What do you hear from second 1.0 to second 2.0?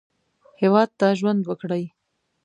ژوند وکړئ